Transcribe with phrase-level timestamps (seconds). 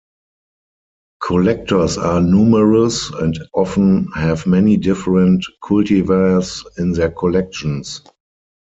[1.21, 8.01] Collectors are numerous and often have many different cultivars in their collections.